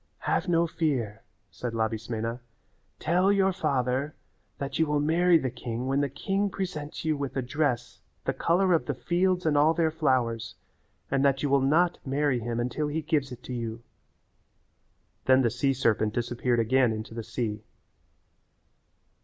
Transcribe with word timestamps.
"Have 0.25 0.47
no 0.47 0.65
fear," 0.65 1.21
said 1.51 1.75
Labismena, 1.75 2.39
"tell 2.97 3.31
your 3.31 3.53
father 3.53 4.15
that 4.57 4.79
you 4.79 4.87
will 4.87 4.99
marry 4.99 5.37
the 5.37 5.51
king 5.51 5.85
when 5.85 6.01
the 6.01 6.09
king 6.09 6.49
presents 6.49 7.05
you 7.05 7.15
with 7.15 7.37
a 7.37 7.43
dress 7.43 8.01
the 8.25 8.33
colour 8.33 8.73
of 8.73 8.87
the 8.87 8.95
fields 8.95 9.45
and 9.45 9.55
all 9.55 9.75
their 9.75 9.91
flowers 9.91 10.55
and 11.11 11.23
that 11.23 11.43
you 11.43 11.49
will 11.51 11.61
not 11.61 11.99
marry 12.03 12.39
him 12.39 12.59
until 12.59 12.87
he 12.87 13.03
gives 13.03 13.31
it 13.31 13.43
to 13.43 13.53
you." 13.53 13.83
Then 15.25 15.43
the 15.43 15.51
sea 15.51 15.71
serpent 15.71 16.15
disappeared 16.15 16.59
again 16.59 16.91
into 16.91 17.13
the 17.13 17.21
sea. 17.23 17.63